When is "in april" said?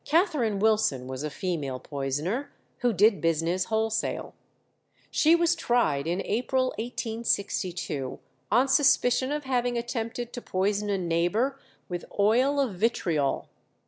6.07-6.69